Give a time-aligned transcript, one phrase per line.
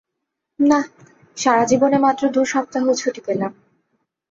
[0.59, 0.79] না,
[1.37, 3.51] সারাজীবনে মাত্র দুসপ্তাহ ছুটি পেলাম।